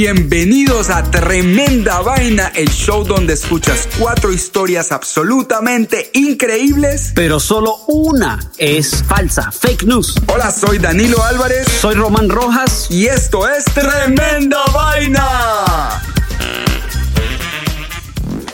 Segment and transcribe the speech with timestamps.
[0.00, 7.12] Bienvenidos a Tremenda Vaina, el show donde escuchas cuatro historias absolutamente increíbles.
[7.14, 10.14] pero solo una es falsa, fake news.
[10.28, 12.86] Hola, soy Danilo Álvarez Soy Román Rojas.
[12.88, 16.02] y esto es Tremenda Vaina.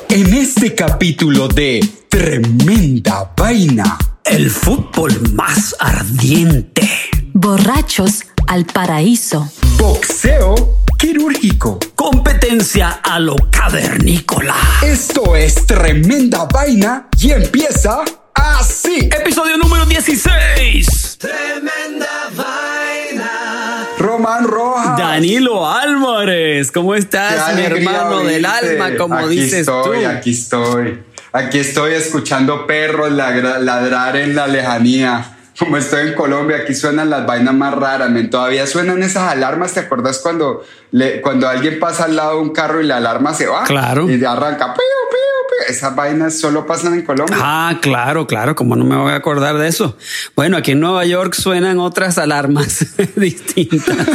[0.09, 6.91] En este capítulo de Tremenda Vaina, El fútbol más ardiente.
[7.35, 9.49] Borrachos al paraíso.
[9.79, 11.79] boxeo quirúrgico.
[11.95, 14.55] Competencia a lo cavernícola.
[14.83, 18.03] Esto es Tremenda Vaina y empieza
[18.35, 19.09] así.
[19.13, 21.19] Episodio número 16.
[21.19, 23.87] Tremenda vaina.
[23.99, 24.99] Román Rojas.
[24.99, 30.09] Danilo Álvarez, ¿cómo estás, mi hermano del alma, como aquí dices estoy, tú?
[30.09, 35.36] Aquí estoy, aquí estoy escuchando perros ladrar en la lejanía.
[35.59, 38.29] Como estoy en Colombia, aquí suenan las vainas más raras, men.
[38.29, 39.73] Todavía suenan esas alarmas.
[39.73, 43.33] ¿Te acuerdas cuando, le, cuando alguien pasa al lado de un carro y la alarma
[43.33, 43.65] se va?
[43.65, 44.11] Claro.
[44.11, 44.75] Y arranca.
[44.75, 45.75] Piu, piu, piu.
[45.75, 47.39] Esas vainas solo pasan en Colombia.
[47.41, 49.97] Ah, claro, claro, como no me voy a acordar de eso.
[50.35, 52.87] Bueno, aquí en Nueva York suenan otras alarmas
[53.17, 53.97] distintas.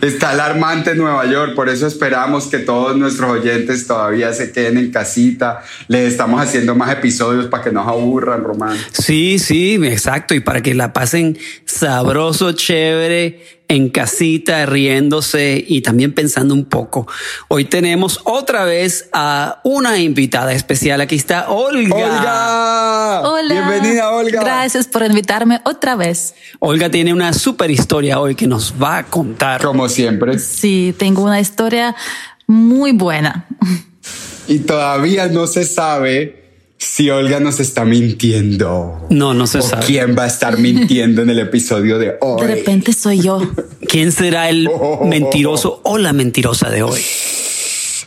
[0.00, 4.92] Está alarmante Nueva York, por eso esperamos que todos nuestros oyentes todavía se queden en
[4.92, 5.62] casita.
[5.88, 8.78] Les estamos haciendo más episodios para que no aburran, Román.
[8.92, 10.34] Sí, sí, exacto.
[10.34, 17.06] Y para que la pasen sabroso, chévere, en casita, riéndose y también pensando un poco.
[17.48, 21.02] Hoy tenemos otra vez a una invitada especial.
[21.02, 21.94] Aquí está Olga.
[21.94, 23.20] ¡Olga!
[23.28, 23.54] Hola.
[23.54, 24.40] Bienvenida, Olga.
[24.40, 26.34] Gracias por invitarme otra vez.
[26.60, 29.62] Olga tiene una super historia hoy que nos va a contar.
[29.62, 30.38] Como siempre.
[30.38, 31.94] Sí, tengo una historia
[32.46, 33.46] muy buena.
[34.46, 36.47] Y todavía no se sabe
[36.78, 39.06] si Olga nos está mintiendo.
[39.10, 39.84] No, no se ¿O sabe.
[39.84, 42.40] quién va a estar mintiendo en el episodio de hoy?
[42.40, 43.40] De repente soy yo.
[43.88, 44.70] ¿Quién será el
[45.04, 47.00] mentiroso o la mentirosa de hoy?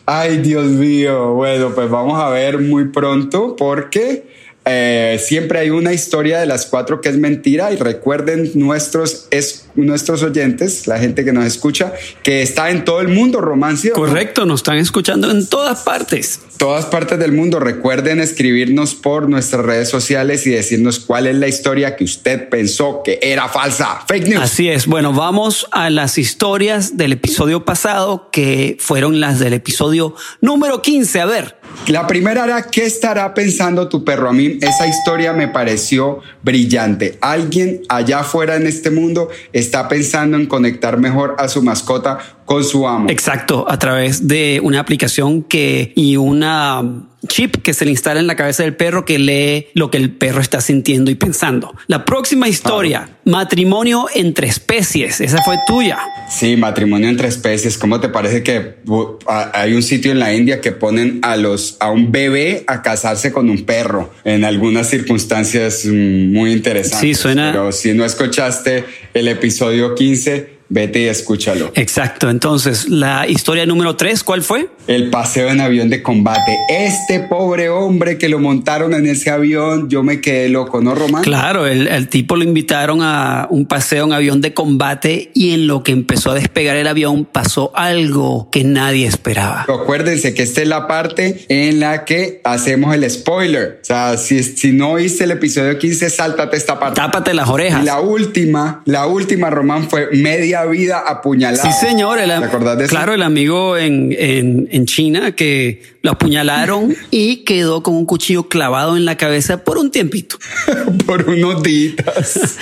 [0.05, 1.33] Ay, Dios mío.
[1.33, 4.30] Bueno, pues vamos a ver muy pronto porque
[4.63, 9.65] eh, siempre hay una historia de las cuatro que es mentira y recuerden nuestros, es,
[9.73, 13.93] nuestros oyentes, la gente que nos escucha, que está en todo el mundo, Romancio.
[13.93, 16.41] Correcto, nos están escuchando en todas partes.
[16.57, 17.59] Todas partes del mundo.
[17.59, 23.01] Recuerden escribirnos por nuestras redes sociales y decirnos cuál es la historia que usted pensó
[23.03, 24.01] que era falsa.
[24.07, 24.43] Fake news.
[24.43, 24.85] Así es.
[24.85, 31.21] Bueno, vamos a las historias del episodio pasado que fueron las del episodio número 15.
[31.21, 34.29] A ver, La primera era, ¿qué estará pensando tu perro?
[34.29, 37.17] A mí esa historia me pareció brillante.
[37.21, 42.63] Alguien allá afuera en este mundo está pensando en conectar mejor a su mascota con
[42.63, 43.09] su amo.
[43.09, 48.27] exacto, a través de una aplicación que y una chip que se le instala en
[48.27, 51.75] la cabeza del perro que lee lo que el perro está sintiendo y pensando.
[51.87, 55.21] La próxima historia, matrimonio entre especies.
[55.21, 55.99] Esa fue tuya.
[56.29, 57.77] Sí, matrimonio entre especies.
[57.77, 59.17] ¿Cómo te parece que uh,
[59.53, 63.31] hay un sitio en la India que ponen a los a un bebé a casarse
[63.31, 66.99] con un perro en algunas circunstancias mm, muy interesantes?
[67.01, 71.71] Sí, suena- Pero si no escuchaste el episodio 15, vete y escúchalo.
[71.75, 72.29] Exacto.
[72.29, 74.69] Entonces, la historia número 3, ¿cuál fue?
[74.87, 76.57] El paseo en avión de combate.
[76.69, 81.23] Este pobre hombre que lo montaron en ese avión, yo me quedé loco, ¿no, Román?
[81.23, 85.67] Claro, el, el tipo lo invitaron a un paseo en avión de combate y en
[85.67, 89.65] lo que empezó a despegar el avión pasó algo que nadie esperaba.
[89.67, 93.79] Acuérdense que esta es la parte en la que hacemos el spoiler.
[93.81, 96.99] O sea, si, si no oíste el episodio 15, sáltate esta parte.
[96.99, 97.83] Tápate las orejas.
[97.83, 101.63] Y la última, la última, Román, fue media vida apuñalado.
[101.71, 102.19] Sí, señor.
[102.19, 102.91] El, ¿Te acordás de eso?
[102.91, 108.47] claro, el amigo en, en, en China que lo apuñalaron y quedó con un cuchillo
[108.49, 110.37] clavado en la cabeza por un tiempito.
[111.05, 112.57] Por unos días.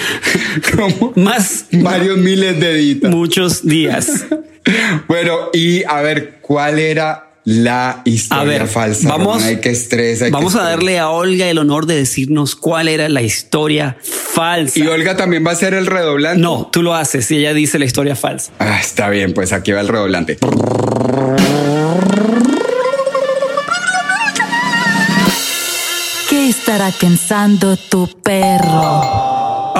[0.75, 3.11] Como Más varios miles de días.
[3.11, 4.25] muchos días.
[5.07, 9.09] Bueno, y a ver, ¿cuál era la historia A ver, falsa?
[9.09, 9.43] vamos?
[9.43, 10.21] Hay que estrés.
[10.21, 13.97] hay que vamos a darle a Olga el honor de decirnos cuál era la historia
[14.01, 14.77] falsa.
[14.79, 16.41] Y Olga también va a ser el redoblante.
[16.41, 18.51] No, tú lo haces y ella dice la historia falsa.
[18.59, 20.37] Ah, está bien, pues aquí va el redoblante.
[26.29, 29.73] ¿Qué estará pensando tu perro?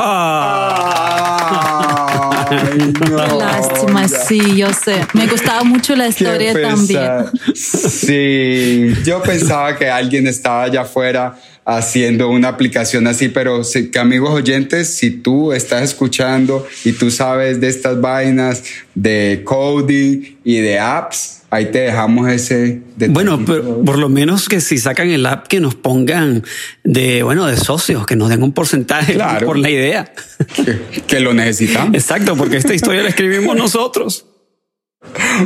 [2.50, 3.40] Ay, no.
[3.40, 5.06] Lástima, sí, yo sé.
[5.14, 7.26] Me gustaba mucho la historia también.
[7.54, 14.00] Sí, yo pensaba que alguien estaba allá afuera haciendo una aplicación así, pero sí, que
[14.00, 18.64] amigos oyentes, si tú estás escuchando y tú sabes de estas vainas
[18.96, 23.12] de coding y de apps, ahí te dejamos ese detallito.
[23.14, 26.44] Bueno, pero por lo menos que si sacan el app que nos pongan
[26.84, 29.46] de, bueno, de socios, que nos den un porcentaje Claro.
[29.48, 30.12] por la idea.
[30.56, 31.94] que, que lo necesitamos.
[31.96, 34.26] Exacto, porque esta historia la escribimos nosotros.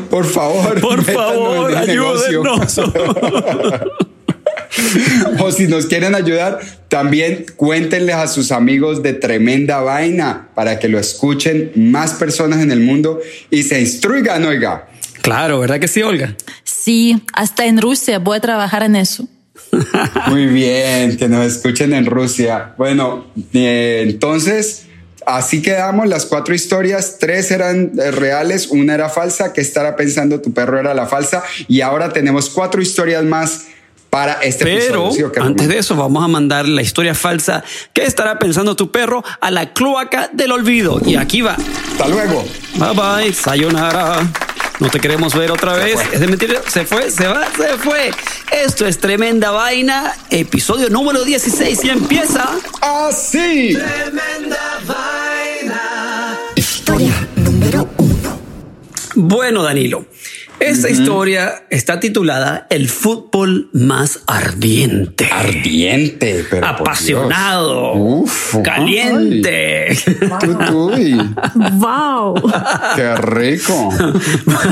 [0.10, 2.80] Por favor, Por favor, ayúdennos.
[5.40, 10.90] O si nos quieren ayudar, también cuéntenles a sus amigos de Tremenda Vaina para que
[10.90, 13.20] lo escuchen más personas en el mundo
[13.52, 14.88] y se instruigan, oiga.
[15.24, 16.36] Claro, ¿verdad que sí, Olga?
[16.66, 19.26] Sí, hasta en Rusia voy a trabajar en eso.
[20.28, 22.74] Muy bien, que nos escuchen en Rusia.
[22.78, 24.84] Bueno, eh, entonces,
[25.26, 27.20] así quedamos las cuatro historias.
[27.22, 29.54] Tres eran eh, reales, una era falsa.
[29.54, 30.78] ¿Qué estará pensando tu perro?
[30.78, 31.42] Era la falsa.
[31.70, 33.68] Y ahora tenemos cuatro historias más
[34.10, 35.32] para este Pero episodio.
[35.34, 39.24] ¿sí antes de eso vamos a mandar la historia falsa que estará pensando tu perro
[39.40, 41.00] a la cloaca del olvido.
[41.06, 41.56] Y aquí va.
[41.94, 42.46] Hasta luego.
[42.76, 44.30] Bye bye, sayonara.
[44.80, 45.94] No te queremos ver otra vez.
[45.94, 46.14] fue.
[46.14, 46.62] Es de mentira.
[46.68, 48.12] Se fue, se va, se fue.
[48.52, 52.50] Esto es Tremenda Vaina, episodio número 16 y empieza.
[52.82, 53.76] Así.
[53.76, 56.38] Tremenda vaina.
[59.16, 60.06] Bueno, Danilo,
[60.60, 65.28] esta historia está titulada El fútbol más ardiente.
[65.32, 66.66] Ardiente, pero.
[66.66, 67.94] apasionado.
[67.96, 69.90] Uf, caliente.
[69.90, 71.18] ay,
[71.74, 72.36] ¡Wow!
[72.96, 73.90] qué rico.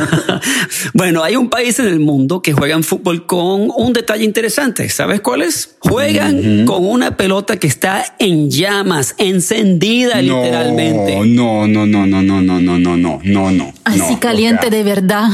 [0.93, 4.87] bueno, hay un país en el mundo que juegan fútbol con un detalle interesante.
[4.89, 5.75] ¿Sabes cuál es?
[5.79, 11.19] Juegan con una pelota que está en llamas, encendida literalmente.
[11.27, 13.73] No, no, no, no, no, no, no, no, no, no, no.
[13.83, 15.29] Así no, caliente de verdad.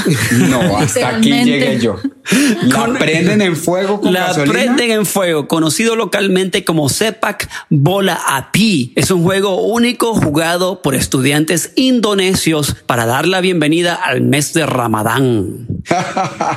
[0.50, 2.00] No, hasta aquí llegué yo.
[2.64, 4.54] La prenden en fuego con La gasolina.
[4.54, 8.94] prenden en fuego, conocido localmente como Sepak Bola Api.
[8.96, 14.66] Es un juego único jugado por estudiantes indonesios para dar la bienvenida al mes de
[14.66, 15.68] Ramadán.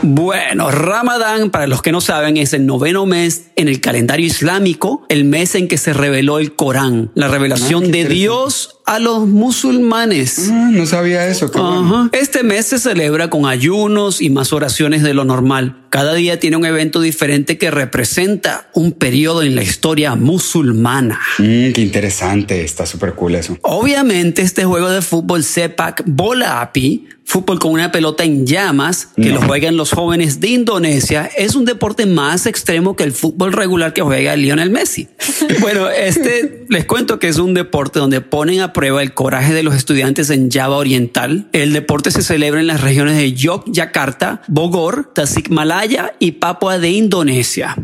[0.02, 5.04] Bueno, Ramadán, para los que no saben, es el noveno mes en el calendario islámico,
[5.08, 8.04] el mes en que se reveló el Corán, la revelación Ah, de.
[8.06, 10.48] Dios a los musulmanes.
[10.50, 11.50] Ah, no sabía eso.
[11.50, 12.08] Qué bueno.
[12.12, 15.59] Este mes se celebra con ayunos y más oraciones de lo normal.
[15.90, 21.18] Cada día tiene un evento diferente que representa un periodo en la historia musulmana.
[21.38, 22.62] Mm, qué interesante.
[22.62, 23.58] Está súper cool eso.
[23.62, 29.28] Obviamente este juego de fútbol Sepak Bola Api, fútbol con una pelota en llamas que
[29.28, 29.36] No.
[29.36, 33.92] lo juegan los jóvenes de Indonesia, es un deporte más extremo que el fútbol regular
[33.92, 35.06] que juega Lionel Messi.
[35.60, 39.62] bueno, este les cuento que es un deporte donde ponen a prueba el coraje de
[39.62, 41.46] los estudiantes en Java Oriental.
[41.52, 47.76] El deporte se celebra en las regiones de Yogyakarta, Bogor, Tasikmalaya y Papua de Indonesia.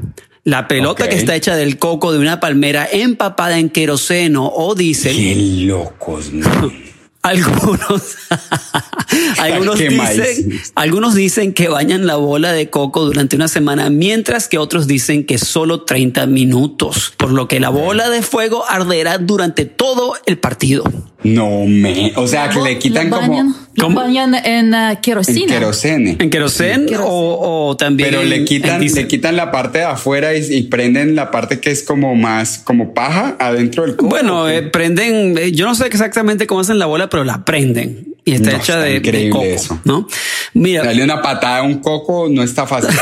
[0.43, 5.15] La pelota que está hecha del coco de una palmera empapada en queroseno o diésel
[5.15, 6.33] Qué locos.
[7.26, 8.16] algunos,
[9.38, 14.59] algunos, dicen, algunos dicen que bañan la bola de coco durante una semana, mientras que
[14.59, 19.64] otros dicen que solo 30 minutos, por lo que la bola de fuego arderá durante
[19.64, 20.85] todo el partido.
[21.25, 22.12] No me.
[22.14, 23.54] O sea, que le quitan como.
[23.76, 24.00] Lo ¿Cómo?
[24.00, 26.16] bañan en uh, En querosene.
[26.18, 28.11] En querosén o, o también.
[28.11, 31.71] Pero le quitan, le quitan la parte de afuera y, y prenden la parte que
[31.71, 34.09] es como más, como paja adentro del coco.
[34.09, 38.06] Bueno, eh, prenden, eh, yo no sé exactamente cómo hacen la bola, pero la prenden
[38.28, 39.80] y está No, hecha está de, de increíble coco, eso.
[39.85, 40.09] ¿no?
[40.52, 42.90] Mira, Darle una patada a un coco no está fácil.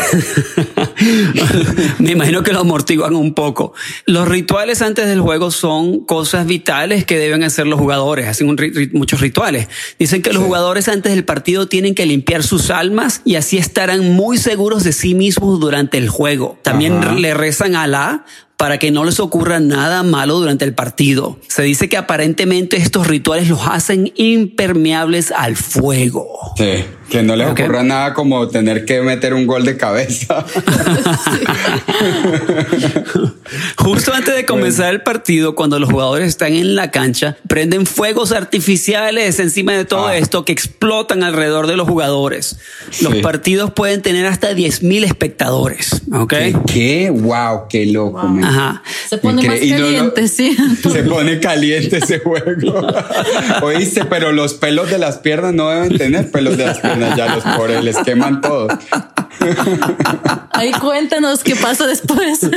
[1.98, 3.72] Me imagino que lo amortiguan un poco.
[4.04, 8.28] Los rituales antes del juego son cosas vitales que deben hacer los jugadores.
[8.28, 8.58] Hacen un
[8.92, 9.68] muchos rituales.
[9.98, 14.12] Dicen que los jugadores antes del partido tienen que limpiar sus almas y así estarán
[14.12, 16.58] muy seguros de sí mismos durante el juego.
[16.62, 17.14] También Ajá.
[17.14, 18.26] le rezan a Alá
[18.56, 21.38] para que no les ocurra nada malo durante el partido.
[21.49, 26.26] Se dice que aparentemente estos rituales los hacen impermeables al fuego.
[26.56, 30.44] Sí, que no les ocurra nada como tener que meter un gol de cabeza.
[33.76, 38.32] Justo antes de comenzar el partido, cuando los jugadores están en la cancha, prenden fuegos
[38.32, 40.16] artificiales encima de todo Ah.
[40.16, 42.58] esto que explotan alrededor de los jugadores.
[43.00, 43.20] Los Sí.
[43.23, 46.02] partidos pueden tener hasta 10.000 espectadores.
[46.12, 46.30] ¿Ok?
[46.32, 46.56] ¿Qué?
[46.66, 47.11] ¿Qué?
[47.11, 47.68] ¡Wow!
[47.68, 48.18] ¡Qué loco!
[48.42, 48.82] Ajá.
[49.08, 50.56] Se pone Incre- más y no, no- caliente, sí.
[50.82, 52.87] Se pone caliente ese juego.
[53.62, 57.34] Oíste, pero los pelos de las piernas no deben tener pelos de las piernas, ya
[57.34, 58.68] los pobres les queman todo.
[60.52, 62.40] Ahí cuéntanos qué pasa después.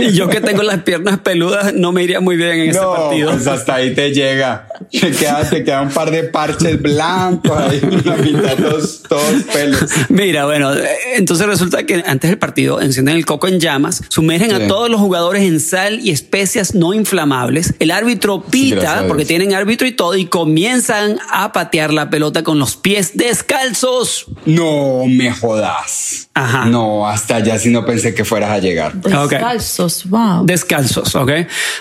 [0.00, 3.32] Y yo que tengo las piernas peludas no me iría muy bien en ese partido.
[3.32, 4.66] pues hasta ahí te llega.
[4.90, 9.42] Te queda, te queda un par de parches blancos ahí en la mitad, todos, todos
[9.52, 9.84] pelos.
[10.08, 14.50] Mira, bueno, eh, entonces resulta que antes del partido encienden el coco en llamas, sumergen
[14.50, 14.56] Sí.
[14.56, 17.74] a todos los jugadores en sal y especias no inflamables.
[17.78, 22.58] El árbitro pita, porque tienen árbitro y todo, y comienzan a patear la pelota con
[22.58, 24.26] los pies descalzos.
[24.46, 25.89] No me jodas.
[26.34, 26.66] Ajá.
[26.66, 28.94] No, hasta allá sí no pensé que fueras a llegar.
[28.94, 30.44] Descalzos, wow.
[30.44, 31.30] Descalzos, ¿ok?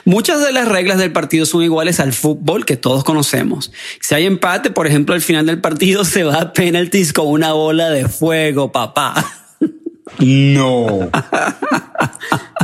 [0.05, 3.71] Muchas de las reglas del partido son iguales al fútbol que todos conocemos.
[4.01, 7.53] Si hay empate, por ejemplo, al final del partido se va a penaltis con una
[7.53, 9.25] bola de fuego, papá.
[10.19, 11.09] No.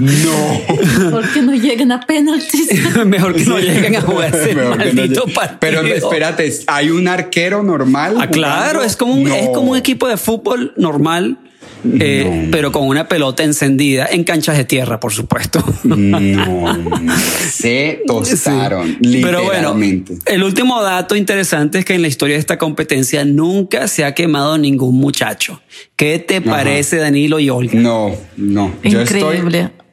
[0.01, 1.09] No.
[1.11, 2.67] ¿Por qué no llegan a penaltis?
[3.05, 5.57] Mejor que no lleguen a jugar ese Mejor que no maldito partido.
[5.59, 8.17] Pero espérate, ¿hay un arquero normal?
[8.19, 9.33] Ah, claro, es como un, No.
[9.35, 11.37] es como un equipo de fútbol normal,
[11.99, 15.63] eh, pero con una pelota encendida en canchas de tierra, por supuesto.
[15.83, 16.75] No,
[17.49, 20.17] se tostaron, Pero bueno, literalmente.
[20.25, 24.13] el último dato interesante es que en la historia de esta competencia nunca se ha
[24.13, 25.61] quemado ningún muchacho.
[25.95, 27.79] ¿Qué te parece, Danilo y Olga?
[27.79, 28.73] No, no.
[28.83, 29.59] Yo Increíble.
[29.59, 29.84] estoy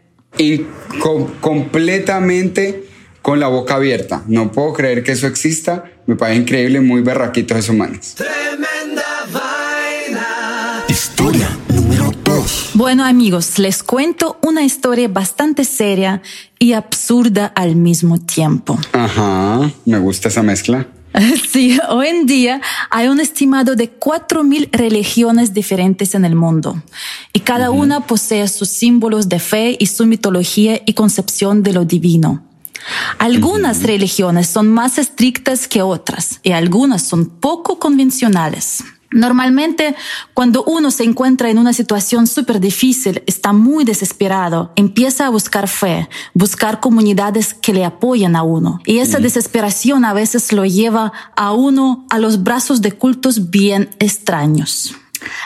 [1.00, 2.84] com- completamente
[3.20, 4.22] con la boca abierta.
[4.26, 5.84] No puedo creer que eso exista.
[6.06, 8.14] Me parece increíble, muy berraquitos esos manes.
[8.16, 10.84] Tremenda vaina.
[10.88, 12.70] Historia número 2.
[12.74, 16.22] Bueno amigos, les cuento una historia bastante seria
[16.58, 18.78] y absurda al mismo tiempo.
[18.92, 20.86] Ajá, me gusta esa mezcla.
[21.50, 26.82] Sí, hoy en día hay un estimado de 4.000 religiones diferentes en el mundo
[27.32, 31.84] y cada una posee sus símbolos de fe y su mitología y concepción de lo
[31.84, 32.42] divino.
[33.18, 38.82] Algunas religiones son más estrictas que otras y algunas son poco convencionales.
[39.12, 39.94] Normalmente,
[40.34, 45.68] cuando uno se encuentra en una situación súper difícil, está muy desesperado, empieza a buscar
[45.68, 48.80] fe, buscar comunidades que le apoyen a uno.
[48.86, 53.90] Y esa desesperación a veces lo lleva a uno a los brazos de cultos bien
[53.98, 54.94] extraños.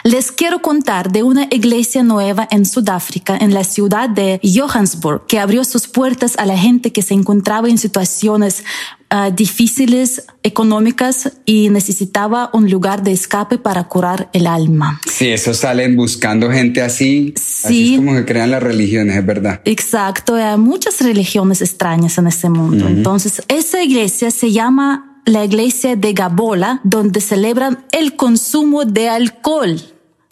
[0.04, 5.38] Les quiero contar de una iglesia nueva en Sudáfrica, en la ciudad de Johannesburg, que
[5.38, 8.64] abrió sus puertas a la gente que se encontraba en situaciones
[9.10, 15.00] ah, difíciles económicas y necesitaba un lugar de escape para curar el alma.
[15.10, 17.32] Sí, esos salen buscando gente así.
[17.36, 17.94] Así Sí.
[17.94, 19.60] es como que crean las religiones, es verdad.
[19.64, 22.86] Exacto, hay muchas religiones extrañas en este mundo.
[22.88, 29.80] Entonces, esa iglesia se llama la iglesia de Gabola, donde celebran el consumo de alcohol.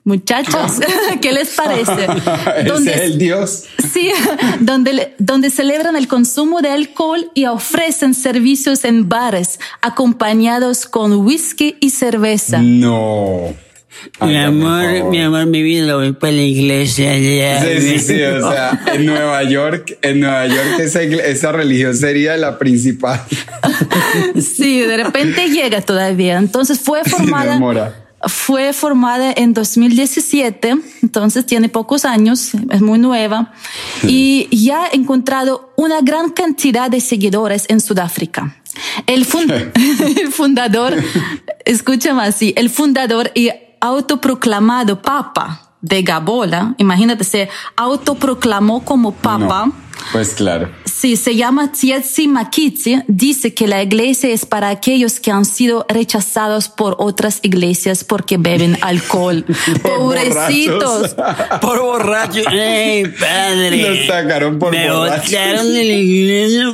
[0.05, 0.73] Muchachos,
[1.23, 1.93] ¿qué les parece?
[2.59, 3.65] Ese es el Dios.
[3.93, 4.11] Sí,
[4.61, 11.13] donde, le- donde celebran el consumo de alcohol y ofrecen servicios en bares acompañados con
[11.25, 12.61] whisky y cerveza.
[12.61, 13.55] No.
[14.21, 17.17] Mi Ay, amor, mi amor, mi vida, voy para la iglesia.
[17.17, 21.97] ya, Sí, sí, sí, o sea, en Nueva York, en Nueva York esa, esa religión
[21.97, 23.23] sería la principal.
[24.41, 26.39] Sí, de repente llega todavía.
[26.39, 27.59] Entonces fue formada.
[28.27, 33.53] Fue formada en 2017, entonces tiene pocos años, es muy nueva
[34.03, 38.57] y ya ha encontrado una gran cantidad de seguidores en Sudáfrica.
[39.07, 39.27] El,
[40.21, 40.95] el fundador,
[41.65, 43.51] escúchame así, el fundador y
[43.81, 49.67] autoproclamado papa de Gabola, imagínate, se autoproclamó como papa.
[49.67, 49.75] No,
[50.13, 50.71] pues claro.
[50.85, 53.03] Sí, se llama Tsietsi Makitsi.
[53.07, 58.39] Dice que la iglesia es para aquellos que han sido rechazados por otras iglesias porque
[58.39, 59.45] beben alcohol.
[59.83, 61.15] Pobrecitos.
[61.61, 62.41] Por borracho.
[62.51, 63.83] ¡Ey, padre!
[63.97, 65.31] Los sacaron por Me borrachos.
[65.31, 66.65] botaron de la iglesia.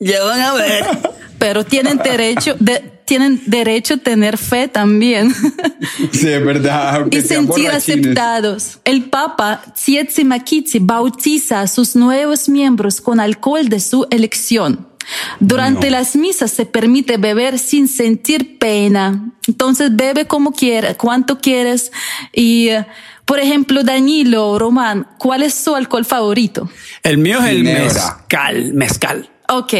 [0.00, 0.84] Ya van a ver.
[1.38, 5.32] Pero tienen derecho, de- tienen derecho a tener fe también.
[6.12, 7.06] Sí, es verdad.
[7.10, 8.78] Y sentir aceptados.
[8.84, 14.86] El Papa Tsietsi Makitsi bautiza a sus nuevos miembros con alcohol de su elección.
[15.40, 19.32] Durante las misas se permite beber sin sentir pena.
[19.46, 21.90] Entonces bebe como quieras, cuanto quieres
[22.34, 22.68] y
[23.24, 26.68] Por ejemplo, Danilo, Román, ¿cuál es su alcohol favorito?
[27.02, 27.82] El mío es el Ginebra.
[27.84, 29.30] mezcal, mezcal.
[29.48, 29.74] Ok,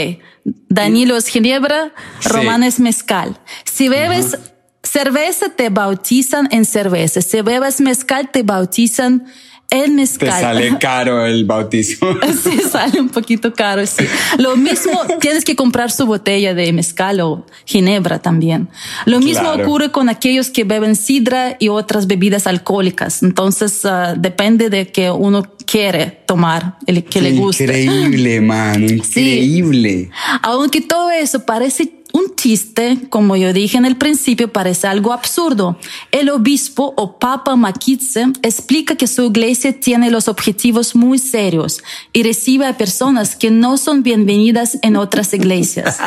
[0.45, 2.29] Danilo es ginebra, Sí.
[2.29, 3.39] Román es mezcal.
[3.65, 4.39] Si bebes
[4.83, 7.21] cerveza, te bautizan en cerveza.
[7.21, 9.27] Si bebes mezcal, te bautizan
[9.69, 10.31] Te mezcal.
[10.41, 12.09] sale caro el bautismo.
[12.43, 14.05] Sí, sale un poquito caro, sí.
[14.39, 18.69] Lo mismo, tienes que comprar su botella de mezcal o ginebra también.
[19.05, 19.65] Lo mismo Claro.
[19.65, 23.23] ocurre con aquellos que beben sidra y otras bebidas alcohólicas.
[23.23, 27.65] Entonces, ah, depende de que uno quiere tomar, el que le guste.
[27.65, 30.11] Increíble, mano, increíble.
[30.43, 35.79] Aunque todo eso parece un chiste, como yo dije en el principio, parece algo absurdo.
[36.11, 42.23] El obispo o Papa Makitse explica que su iglesia tiene los objetivos muy serios y
[42.23, 45.99] recibe a personas que no son bienvenidas en otras iglesias.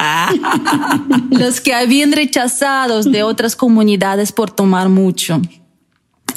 [1.29, 5.41] los que habían rechazados de otras comunidades por tomar mucho.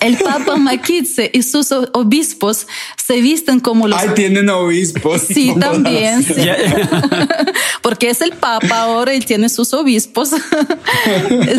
[0.01, 5.23] El Papa Makitse y sus obispos se visten como los Ay, tienen obispos.
[5.23, 6.35] Sí, también, sí.
[6.37, 6.57] Ya-
[7.83, 10.31] Porque es el Papa ahora y tiene sus obispos.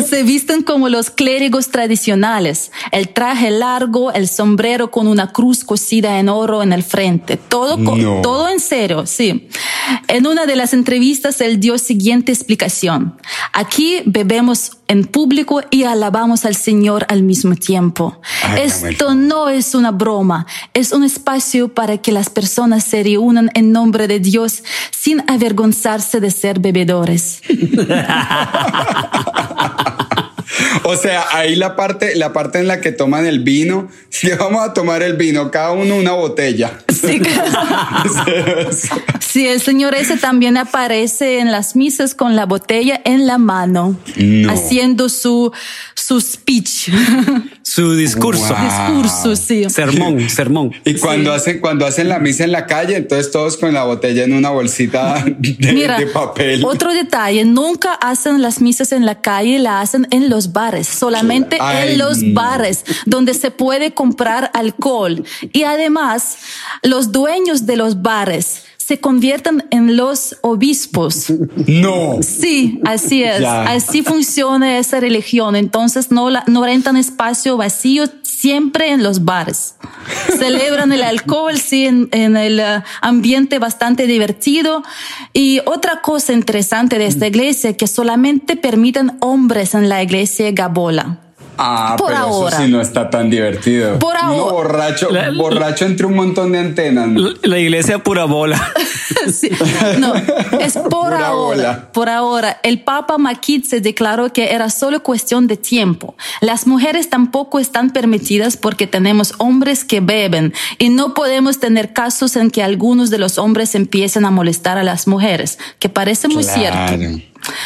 [0.08, 2.72] Se visten como los clérigos tradicionales.
[2.92, 7.36] El traje largo, el sombrero con una cruz cosida en oro en el frente.
[7.36, 8.22] Todo, No.
[8.22, 9.48] todo en serio, sí.
[10.08, 13.16] En una de las entrevistas él dio siguiente explicación.
[13.52, 18.20] Aquí bebemos en público y alabamos al Señor al mismo tiempo.
[18.56, 23.72] Esto no es una broma, es un espacio para que las personas se reúnan en
[23.72, 27.40] nombre de Dios sin avergonzarse de ser bebedores.
[30.84, 34.62] O sea, ahí la parte, la parte en la que toman el vino, si vamos
[34.62, 36.78] a tomar el vino, cada uno una botella.
[36.88, 37.20] Sí,
[39.20, 43.96] Sí, el Señor ese también aparece en las misas con la botella en la mano,
[44.16, 44.50] No.
[44.50, 45.52] haciendo su,
[45.94, 46.88] su speech,
[47.68, 48.54] Su discurso.
[48.54, 49.02] Wow.
[49.02, 49.68] discurso, sí.
[49.68, 50.70] Sermón, sermón.
[50.84, 54.22] Y cuando hacen, cuando hacen la misa en la calle, entonces todos con la botella
[54.22, 56.64] en una bolsita de, Mira, de papel.
[56.64, 61.58] otro detalle, nunca hacen las misas en la calle, la hacen en los bares, solamente
[61.60, 62.34] Ay, en los no.
[62.40, 65.24] bares donde se puede comprar alcohol.
[65.52, 66.36] Y además,
[66.84, 71.26] los dueños de los bares se convierten en los obispos.
[71.66, 72.18] No.
[72.22, 73.40] Sí, así es.
[73.40, 73.64] Ya.
[73.64, 75.56] Así funciona esa religión.
[75.56, 79.74] Entonces no, la, no rentan espacio vacío siempre en los bares.
[80.38, 84.84] Celebran el alcohol, sí, en, en el eh, ambiente bastante divertido.
[85.32, 91.25] Y otra cosa interesante de esta iglesia que solamente permiten hombres en la iglesia Gabola.
[91.58, 92.56] Ah, Por pero ahora.
[92.56, 93.98] eso sí no está tan divertido.
[93.98, 94.52] Por Uno ahora.
[94.52, 97.08] borracho, La- borracho entre un montón de antenas.
[97.08, 97.28] ¿no?
[97.42, 98.60] La iglesia pura bola.
[99.32, 99.50] Sí.
[99.98, 100.14] No,
[100.60, 101.32] es por Pura ahora.
[101.32, 101.92] bola.
[101.92, 106.16] Por ahora, el Papa Makitse declaró que era solo cuestión de tiempo.
[106.40, 112.36] Las mujeres tampoco están permitidas porque tenemos hombres que beben y no podemos tener casos
[112.36, 116.44] en que algunos de los hombres empiecen a molestar a las mujeres, que parece muy
[116.44, 116.92] cierto.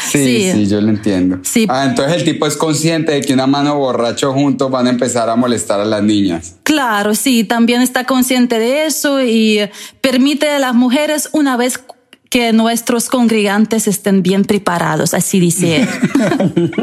[0.09, 0.67] Sí, sí, Sí.
[0.67, 1.39] yo lo entiendo.
[1.43, 1.65] Sí.
[1.69, 5.29] Ah, entonces el tipo es consciente de que una mano borracho juntos van a empezar
[5.29, 6.55] a molestar a las niñas.
[6.63, 9.59] Claro, sí, también está consciente de eso y
[10.01, 11.79] permite a las mujeres una vez
[12.31, 15.89] que nuestros congregantes estén bien preparados, así dice él.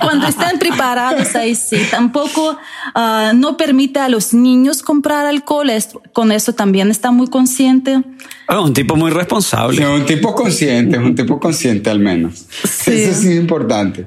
[0.00, 1.76] Cuando están preparados, ahí sí.
[1.90, 2.56] Tampoco
[2.94, 5.70] ah, no permite a los niños comprar alcohol.
[5.70, 8.00] es- con eso también está muy consciente.
[8.46, 9.86] Ah, un tipo muy Es responsable.
[9.88, 12.46] un tipo consciente, es un tipo consciente al menos.
[12.62, 12.92] Sí.
[12.92, 14.06] Eso sí es importante.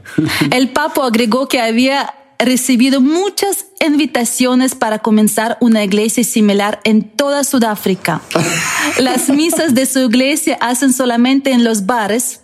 [0.49, 7.43] El Papa agregó que había recibido muchas invitaciones para comenzar una iglesia similar en toda
[7.43, 8.21] Sudáfrica.
[8.99, 12.41] Las misas de su iglesia hacen solamente en los bares.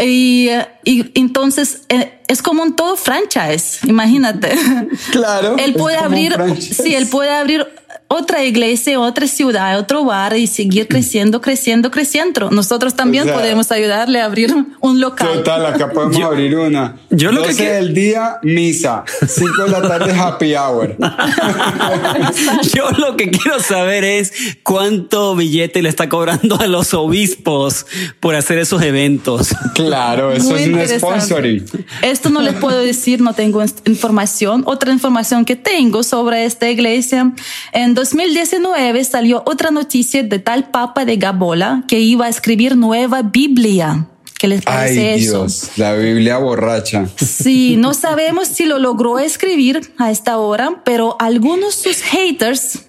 [0.00, 0.48] Y,
[0.84, 4.54] y entonces eh, es como un todo franchise, imagínate.
[5.10, 5.56] Claro.
[5.58, 7.66] Él puede abrir, sí, él puede abrir
[8.10, 12.50] otra iglesia, otra ciudad, otro bar y seguir creciendo, creciendo, creciendo.
[12.50, 15.28] Nosotros también O sea, podemos ayudarle a abrir un local.
[15.34, 16.96] Total, acá podemos Yo- abrir una.
[17.10, 19.04] yo lo que 12 que- del día, misa.
[19.26, 20.96] 5 de la tarde, happy hour.
[22.74, 27.86] Yo lo que quiero saber es cuánto billete le está cobrando a los obispos
[28.20, 29.54] por hacer esos eventos.
[29.74, 31.64] Claro, eso Muy es un sponsoring.
[32.02, 34.62] Esto no les puedo decir, no tengo información.
[34.66, 37.32] Otra información que tengo sobre esta iglesia,
[37.72, 43.22] en 2019 salió otra noticia de tal Papa de Gabola que iba a escribir nueva
[43.22, 44.06] Biblia.
[44.38, 45.40] ¿Qué les parece Ay, eso?
[45.40, 47.08] Dios, la Biblia borracha.
[47.16, 52.87] Sí, no sabemos si lo logró escribir a esta hora, pero algunos sus haters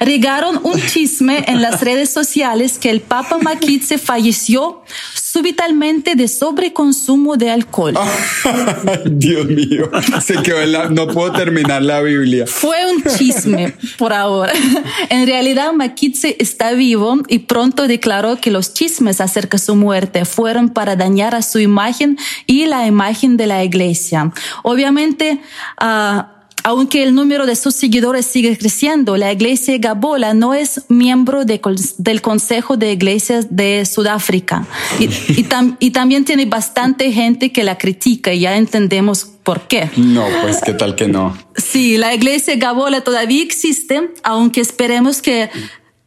[0.00, 4.82] regaron un chisme en las redes sociales que el Papa Makitse falleció
[5.14, 7.94] súbitamente de sobreconsumo de alcohol.
[9.04, 9.90] Dios mío,
[10.22, 12.46] se quedó en la, no puedo terminar la Biblia.
[12.46, 14.52] Fue un chisme por ahora.
[15.10, 20.24] En realidad, Makitse está vivo y pronto declaró que los chismes acerca de su muerte
[20.24, 24.32] fueron para dañar a su imagen y la imagen de la iglesia.
[24.62, 25.40] Obviamente,
[25.78, 26.33] ah,
[26.64, 31.60] aunque el número de sus seguidores sigue creciendo, la iglesia Gabola no es miembro de,
[31.98, 34.66] del Consejo de Iglesias de Sudáfrica
[34.98, 39.68] y, y, tam, y, también tiene bastante gente que la critica y ya entendemos por
[39.68, 39.90] qué.
[39.96, 41.36] No, pues qué tal que no.
[41.54, 45.50] Sí, la iglesia Gabola todavía existe, aunque esperemos que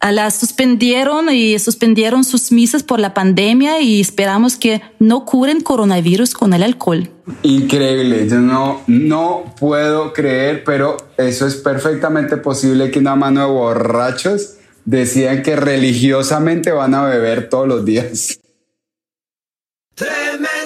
[0.02, 6.34] la suspendieron y suspendieron sus misas por la pandemia y esperamos que no curen coronavirus
[6.34, 7.10] con el alcohol.
[7.44, 13.48] Increíble, yo no, no puedo creer, pero eso es perfectamente posible que una mano de
[13.48, 18.40] borrachos decían que religiosamente van a beber todos los días.
[19.96, 20.57] Tremenda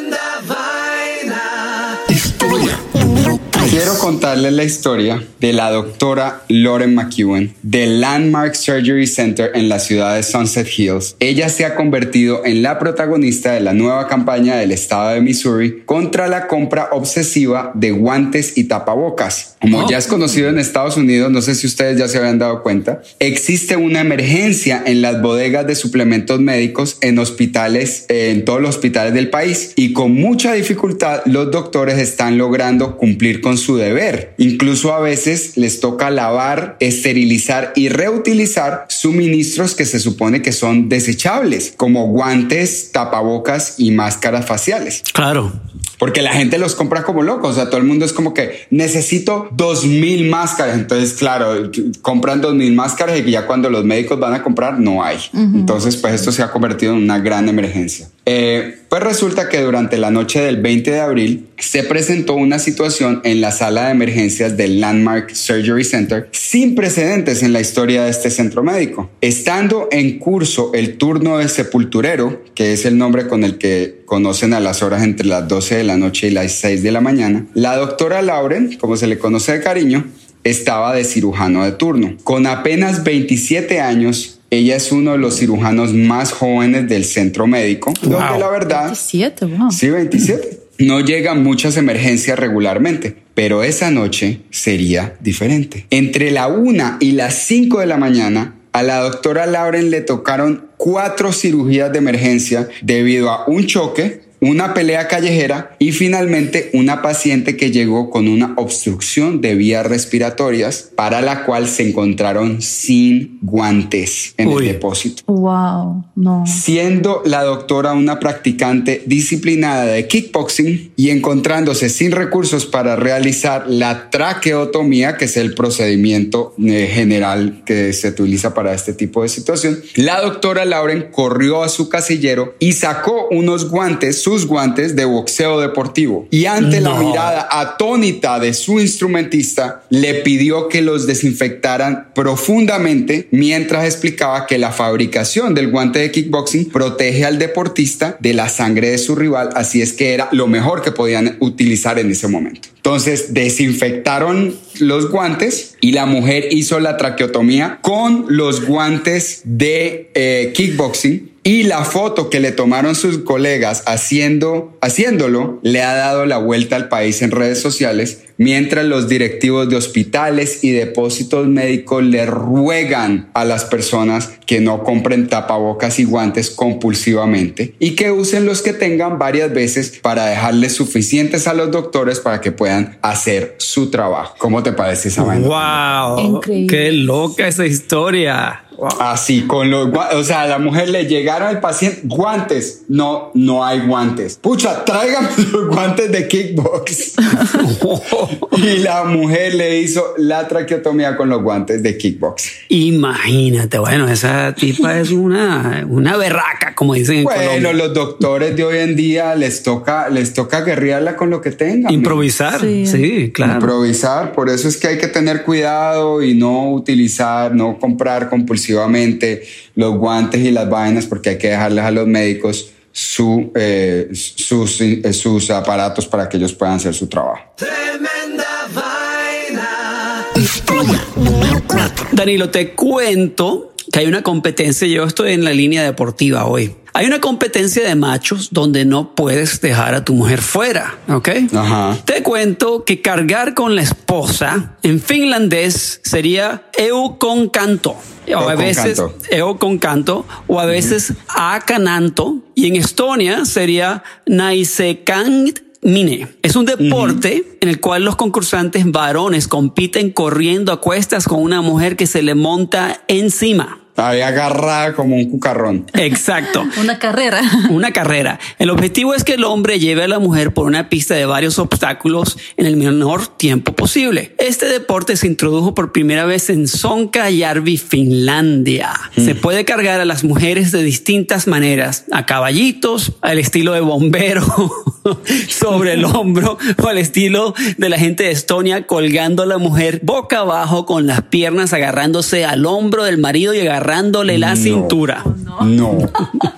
[3.82, 9.80] Quiero contarles la historia de la doctora Lauren McEwen del Landmark Surgery Center en la
[9.80, 11.16] ciudad de Sunset Hills.
[11.20, 15.82] Ella se ha convertido en la protagonista de la nueva campaña del estado de Missouri
[15.84, 19.56] contra la compra obsesiva de guantes y tapabocas.
[19.60, 22.62] Como ya es conocido en Estados Unidos, no sé si ustedes ya se habían dado
[22.62, 28.76] cuenta, existe una emergencia en las bodegas de suplementos médicos en hospitales, en todos los
[28.76, 34.34] hospitales del país y con mucha dificultad los doctores están logrando cumplir con su deber.
[34.38, 40.90] Incluso a veces les toca lavar, esterilizar y reutilizar suministros que se supone que son
[40.90, 45.04] desechables, como guantes, tapabocas y máscaras faciales.
[45.14, 45.52] Claro.
[45.98, 47.52] Porque la gente los compra como locos.
[47.52, 50.76] O sea, todo el mundo es como que necesito dos mil máscaras.
[50.76, 51.70] Entonces, claro,
[52.02, 55.18] compran dos mil máscaras y ya cuando los médicos van a comprar no hay.
[55.34, 55.56] Uh -huh.
[55.60, 58.08] Entonces, pues esto se ha convertido en una gran emergencia.
[58.26, 63.22] Eh, pues resulta que durante la noche del 20 de abril se presentó una situación
[63.24, 68.12] en la sala de emergencias del Landmark Surgery Center sin precedentes en la historia de
[68.12, 69.10] este centro médico.
[69.22, 74.54] Estando en curso el turno de sepulturero, que es el nombre con el que conocen
[74.54, 77.48] a las horas entre las 12 de la noche y las 6 de la mañana,
[77.54, 80.06] la doctora Lauren, como se le conoce de cariño,
[80.44, 82.18] estaba de cirujano de turno.
[82.24, 87.94] Con apenas 27 años, ella es uno de los cirujanos más jóvenes del centro médico,
[88.04, 88.12] wow.
[88.12, 88.86] donde la verdad...
[88.88, 89.72] 27, wow.
[89.72, 90.60] Sí, 27.
[90.80, 95.86] No llegan muchas emergencias regularmente, pero esa noche sería diferente.
[95.90, 100.66] Entre la 1 y las 5 de la mañana, a la doctora Lauren le tocaron
[100.76, 107.56] cuatro cirugías de emergencia debido a un choque, una pelea callejera y finalmente una paciente
[107.56, 114.34] que llegó con una obstrucción de vías respiratorias para la cual se encontraron sin guantes
[114.38, 114.66] en Uy.
[114.66, 115.22] el depósito.
[115.28, 116.44] Wow, no.
[116.48, 124.10] Siendo la doctora una practicante disciplinada de kickboxing y encontrándose sin recursos para realizar la
[124.10, 129.80] traqueotomía, que es el procedimiento eh, general que se utiliza para este tipo de situación,
[129.96, 135.60] la doctora Lauren corrió a su casillero y sacó unos guantes sus guantes de boxeo
[135.60, 136.94] deportivo y ante no.
[136.94, 144.58] la mirada atónita de su instrumentista le pidió que los desinfectaran profundamente mientras explicaba que
[144.58, 149.50] la fabricación del guante de kickboxing protege al deportista de la sangre de su rival,
[149.54, 152.70] así es que era lo mejor que podían utilizar en ese momento.
[152.78, 160.54] Entonces desinfectaron los guantes y la mujer hizo la traqueotomía con los guantes de eh,
[160.56, 166.38] kickboxing y la foto que le tomaron sus colegas haciendo, haciéndolo le ha dado la
[166.38, 172.26] vuelta al país en redes sociales, mientras los directivos de hospitales y depósitos médicos le
[172.26, 178.62] ruegan a las personas que no compren tapabocas y guantes compulsivamente y que usen los
[178.62, 183.90] que tengan varias veces para dejarles suficientes a los doctores para que puedan hacer su
[183.90, 184.36] trabajo.
[184.38, 185.48] ¿Cómo te parece esa vaina?
[185.48, 186.20] ¡Wow!
[186.38, 186.68] Increíble.
[186.68, 188.64] ¡Qué loca esa historia!
[188.78, 188.90] Wow.
[189.00, 192.84] Así, con los o sea, a la mujer le llegaron al paciente guantes.
[192.88, 194.38] No, no hay guantes.
[194.42, 197.14] Pucha, tráigame los guantes de kickbox.
[198.58, 202.52] y la mujer le hizo la traqueotomía con los guantes de kickbox.
[202.70, 207.74] Imagínate, bueno, esa tipa es una, una berraca, como dicen bueno, en Colombia.
[207.74, 211.94] los doctores de hoy en día les toca, les toca guerrearla con lo que tengan.
[211.94, 212.86] Improvisar, sí.
[212.86, 213.54] sí, claro.
[213.54, 219.44] Improvisar, por eso es que hay que tener cuidado y no utilizar, no comprar compulsivamente
[219.76, 224.82] los guantes y las vainas porque hay que dejarles a los médicos su, eh, sus,
[224.82, 227.54] eh, sus aparatos para que ellos puedan hacer su trabajo.
[227.56, 230.26] Tremenda vaina.
[230.36, 232.08] Historia número 4.
[232.12, 236.76] Danilo, te cuento que hay una competencia, yo estoy en la línea deportiva hoy.
[236.94, 241.30] Hay una competencia de machos donde no puedes dejar a tu mujer fuera, ¿ok?
[241.56, 241.98] Ajá.
[242.04, 247.96] Te cuento que cargar con la esposa en finlandés sería eu con canto.
[248.28, 249.16] O a veces canto.
[249.32, 256.28] eu con canto o a veces a cananto y en Estonia sería naisekant mine.
[256.42, 261.62] Es un deporte en el cual los concursantes varones compiten corriendo a cuestas con una
[261.62, 263.81] mujer que se le monta encima.
[263.96, 265.86] Ahí agarrada como un cucarrón.
[265.94, 266.66] Exacto.
[266.82, 267.42] Una carrera.
[267.70, 268.40] Una carrera.
[268.58, 271.60] El objetivo es que el hombre lleve a la mujer por una pista de varios
[271.60, 274.36] obstáculos en el menor tiempo posible.
[274.38, 278.94] Este deporte se introdujo por primera vez en Sonkajärvi, Finlandia.
[279.16, 284.44] Se puede cargar a las mujeres de distintas maneras, a caballitos, al estilo de bombero,
[285.50, 290.00] sobre el hombro, o al estilo de la gente de Estonia colgando a la mujer
[290.04, 294.56] boca abajo con las piernas agarrándose al hombro del marido y agarrándole la No.
[294.56, 295.24] cintura.
[295.64, 295.98] No.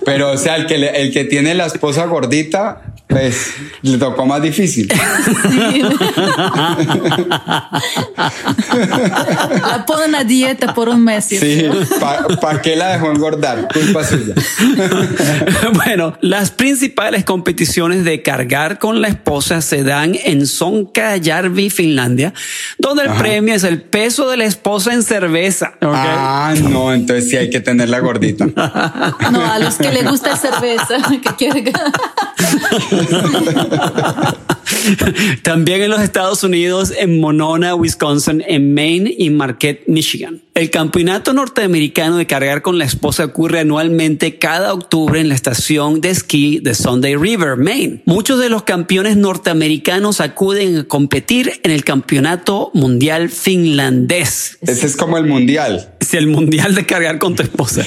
[0.05, 4.25] Pero, o sea, el que, le- el que tiene la esposa gordita, pues le tocó
[4.25, 4.87] más difícil.
[9.61, 11.25] La ponen a dieta por un mes.
[11.25, 11.65] Sí.
[12.41, 13.67] ¿Para qué la dejó engordar?
[13.73, 14.33] Culpa suya.
[15.73, 22.33] bueno, las principales competiciones de cargar con la esposa se dan en Sonkajärvi, Finlandia,
[22.77, 25.73] donde el premio es el peso de la esposa en cerveza.
[25.81, 28.45] Ah, no, entonces sí hay que tenerla gordita.
[29.31, 31.65] No, a los que les gusta la cerveza, que quieren
[35.43, 40.42] También en los Estados Unidos, en Monona, Wisconsin, en Maine y Marquette, Michigan.
[40.55, 45.99] El campeonato norteamericano de cargar con la esposa ocurre anualmente cada octubre en la estación
[45.99, 48.03] de esquí de Sunday River, Maine.
[48.05, 54.59] Muchos de los campeones norteamericanos acuden a competir en el campeonato mundial finlandés.
[54.61, 55.95] Ese es como el mundial.
[55.99, 57.83] Es el mundial de cargar con tu esposa.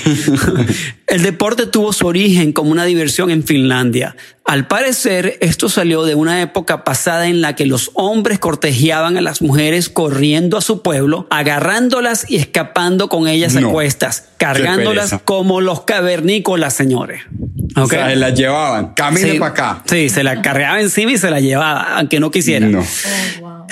[1.07, 4.17] el deporte tuvo su origen como una diversión en Finlandia.
[4.45, 9.21] Al parecer, esto salió de una época pasada en la que los hombres cortejaban a
[9.21, 12.56] las mujeres corriendo a su pueblo, agarrándolas y escapando
[13.09, 13.71] con ellas a No.
[13.73, 17.23] cuestas, cargándolas como los cavernícolas, señores.
[17.77, 17.91] O ¿Ok?
[17.91, 18.95] sea, la llevaban.
[18.95, 19.83] Camine Sí, para acá.
[19.85, 22.67] Sí, se la cargaba encima y se la llevaba, aunque no quisiera.
[22.67, 22.83] No.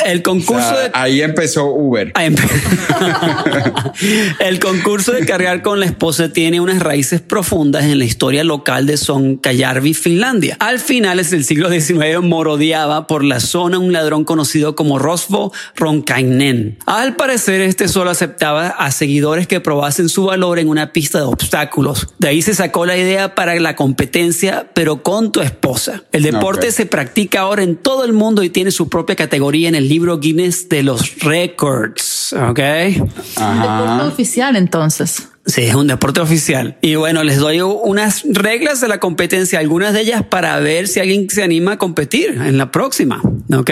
[0.04, 2.12] El O concurso sea, de ahí empezó Uber.
[2.14, 2.48] Ah, empe-
[4.40, 8.86] El concurso de cargar con la esposa tiene unas raíces profundas en la historia local
[8.86, 10.56] de Sonkajärvi, Finlandia.
[10.60, 16.78] Al finales del siglo XIX morodeaba por la zona un ladrón conocido como Rosvo Ronkainen.
[16.86, 21.24] Al parecer este solo aceptaba a seguidores que probasen su valor en una pista de
[21.24, 22.08] obstáculos.
[22.18, 26.02] De ahí se sacó la idea para la competencia, pero con tu esposa.
[26.12, 29.74] El deporte se practica ahora en todo el mundo y tiene su propia categoría en
[29.74, 32.32] el libro Guinness de los Records.
[32.32, 32.58] ¿Ok?
[32.58, 35.28] Deporte oficial, entonces.
[35.46, 36.76] Sí, es un deporte oficial.
[36.80, 40.98] Y bueno, les doy unas reglas de la competencia, algunas de ellas para ver si
[40.98, 43.22] alguien se anima a competir en la próxima.
[43.56, 43.70] ¿Ok?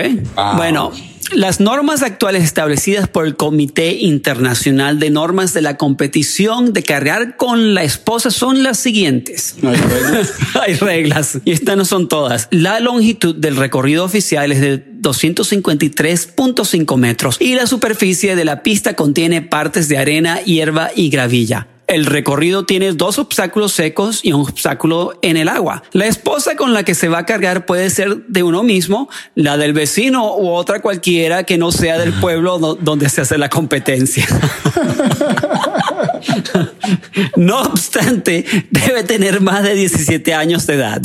[0.56, 0.92] Bueno.
[1.34, 7.36] Las normas actuales establecidas por el Comité Internacional de Normas de la Competición de Cargar
[7.36, 9.56] con la Esposa son las siguientes.
[9.62, 10.32] No hay reglas.
[10.62, 12.48] Hay reglas y estas no son todas.
[12.50, 18.94] La longitud del recorrido oficial es de 253.5 metros y la superficie de la pista
[18.94, 21.66] contiene partes de arena, hierba y gravilla.
[21.92, 25.82] El recorrido tiene dos obstáculos secos y un obstáculo en el agua.
[25.92, 29.58] La esposa con la que se va a cargar puede ser de uno mismo, la
[29.58, 33.50] del vecino u otra cualquiera que no sea del pueblo do- donde se hace la
[33.50, 34.26] competencia.
[37.36, 41.02] No obstante, debe tener más de 17 años de edad.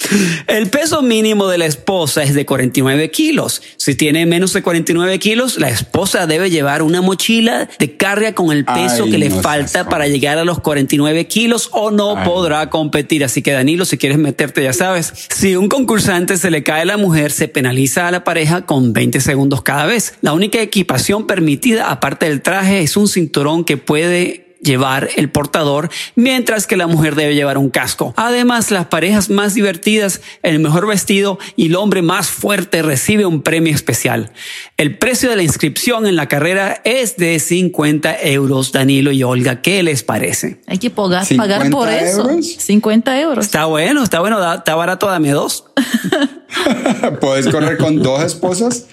[0.46, 3.62] El peso mínimo de la esposa es de 49 kilos.
[3.76, 8.52] Si tiene menos de 49 kilos, la esposa debe llevar una mochila de carga con
[8.52, 12.16] el peso Ay, que le no falta para llegar a los 49 kilos o no
[12.16, 12.26] Ay.
[12.26, 13.24] podrá competir.
[13.24, 15.12] Así que Danilo, si quieres meterte, ya sabes.
[15.28, 18.92] Si un concursante se le cae a la mujer, se penaliza a la pareja con
[18.92, 20.14] 20 segundos cada vez.
[20.20, 25.90] La única equipación permitida, aparte del traje, es un cinturón que puede llevar el portador,
[26.14, 28.14] mientras que la mujer debe llevar un casco.
[28.16, 33.42] Además, las parejas más divertidas, el mejor vestido y el hombre más fuerte recibe un
[33.42, 34.30] premio especial.
[34.76, 39.62] El precio de la inscripción en la carrera es de 50 euros, Danilo y Olga.
[39.62, 40.60] ¿Qué les parece?
[40.66, 42.30] Hay que pagar, pagar por 50 eso.
[42.30, 42.46] euros.
[42.46, 43.44] 50 euros.
[43.44, 45.64] Está bueno, está bueno, está barato, dame dos.
[47.20, 48.86] ¿Puedes correr con dos esposas?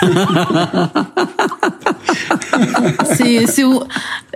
[3.16, 3.62] Sí, sí,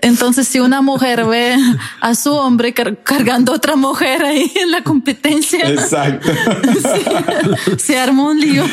[0.02, 1.56] entonces, si una mujer ve
[2.00, 6.30] a su hombre car- cargando a otra mujer ahí en la competencia, Exacto.
[7.78, 8.64] se armó un lío.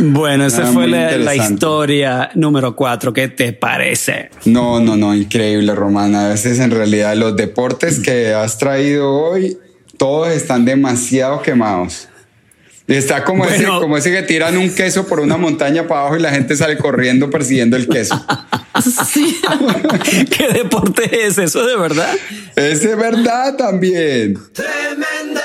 [0.00, 3.12] Bueno, esa Ah, fue la, la historia número cuatro.
[3.12, 4.30] ¿Qué te parece?
[4.44, 6.26] No, no, no, increíble, Romana.
[6.26, 9.56] A veces en realidad los deportes que has traído hoy
[9.96, 12.08] todos están demasiado quemados.
[12.90, 13.80] Y Está como, ese, Bueno.
[13.80, 16.76] como ese que tiran un queso por una montaña para abajo y la gente sale
[16.76, 18.22] corriendo persiguiendo el queso.
[19.06, 19.38] Sí.
[20.30, 22.14] ¿Qué deporte es eso de verdad?
[22.56, 24.38] Ese es verdad también.
[24.54, 25.42] Tremenda.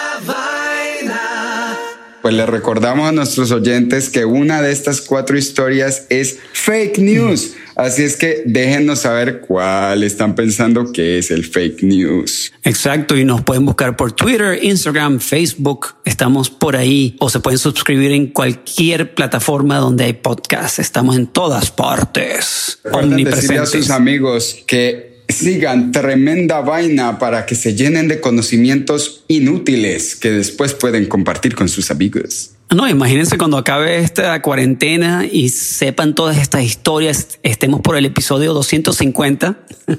[2.26, 7.54] Pues le recordamos a nuestros oyentes que una de estas cuatro historias es fake news.
[7.76, 12.52] Así es que déjenos saber cuál están pensando que es el fake news.
[12.64, 15.98] Exacto, y nos pueden buscar por Twitter, Instagram, Facebook.
[16.04, 17.16] Estamos por ahí.
[17.20, 20.80] O se pueden suscribir en cualquier plataforma donde hay podcast.
[20.80, 22.80] Estamos en todas partes.
[22.84, 29.24] Recuerden decirle a sus amigos que sigan tremenda vaina para que se llenen de conocimientos
[29.28, 32.52] inútiles que después pueden compartir con sus amigos.
[32.74, 38.54] No, imagínense cuando acabe esta cuarentena y sepan todas estas historias, estemos por el episodio
[38.54, 39.58] 250.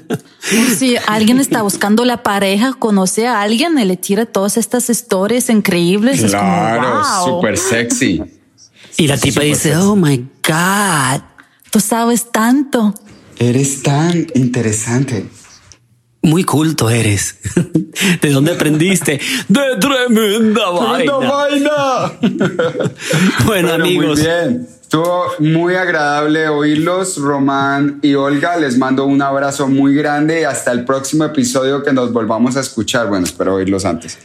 [0.77, 5.49] Si alguien está buscando la pareja, conoce a alguien y le tira todas estas historias
[5.49, 6.23] increíbles.
[6.23, 7.25] es como, Claro, wow.
[7.35, 8.21] súper sexy.
[8.97, 9.81] Y la tipa dice, sexy.
[9.81, 11.21] oh my God.
[11.69, 12.93] Tú sabes tanto.
[13.39, 15.25] Eres tan interesante.
[16.23, 17.37] Muy culto eres.
[18.21, 19.19] ¿De dónde aprendiste?
[19.47, 21.13] De tremenda vaina.
[21.13, 22.11] vaina!
[23.45, 24.19] Bueno, amigos.
[24.19, 24.67] Muy bien.
[24.81, 28.57] Estuvo muy agradable oírlos, Román y Olga.
[28.57, 32.61] Les mando un abrazo muy grande y hasta el próximo episodio que nos volvamos a
[32.61, 33.07] escuchar.
[33.07, 34.17] Bueno, espero oírlos antes.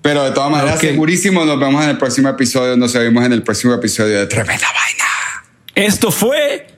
[0.00, 0.80] Pero de todas maneras, Ok.
[0.82, 2.76] segurísimo nos vemos en el próximo episodio.
[2.76, 5.04] Nos vemos en el próximo episodio de Tremenda Vaina.
[5.74, 6.77] Esto fue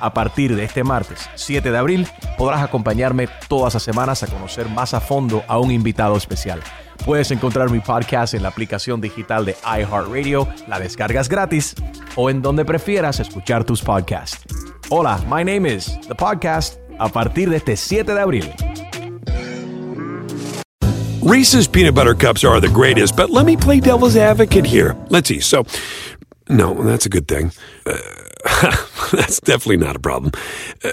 [0.00, 2.08] A partir de este martes 7 de abril
[2.38, 6.60] podrás acompañarme todas las semanas a conocer más a fondo a un invitado especial.
[7.04, 11.74] Puedes encontrar mi podcast en la aplicación digital de iHeartRadio, la descargas gratis
[12.16, 14.40] o en donde prefieras escuchar tus podcasts.
[14.88, 18.52] Hola, my name is The Podcast a partir de este 7 de abril.
[21.22, 24.96] Reese's peanut butter cups are the greatest, but let me play devil's advocate here.
[25.10, 25.40] Let's see.
[25.40, 25.64] So,
[26.48, 27.52] no, that's a good thing.
[27.86, 27.98] Uh,
[29.12, 30.32] that's definitely not a problem.
[30.84, 30.92] Uh,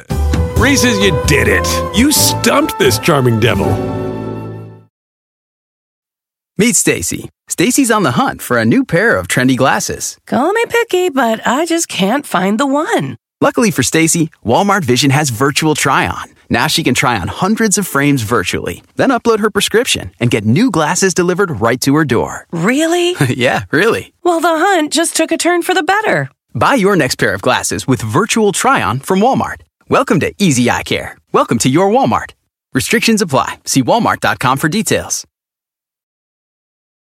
[0.58, 1.68] Reese's, you did it.
[1.98, 3.68] You stumped this charming devil.
[6.58, 7.30] Meet Stacy.
[7.48, 10.18] Stacy's on the hunt for a new pair of trendy glasses.
[10.26, 13.16] Call me picky, but I just can't find the one.
[13.40, 16.34] Luckily for Stacy, Walmart Vision has virtual try on.
[16.50, 20.46] Now she can try on hundreds of frames virtually, then upload her prescription and get
[20.46, 22.48] new glasses delivered right to her door.
[22.52, 23.16] Really?
[23.30, 24.14] yeah, really.
[24.24, 26.32] well, the hunt just took a turn for the better.
[26.58, 29.62] Buy your next pair of glasses with virtual try on from Walmart.
[29.89, 31.15] Welcome to Easy Eye Care.
[31.32, 32.32] Welcome to your Walmart.
[32.74, 33.60] Restrictions apply.
[33.65, 35.24] See walmart.com for details.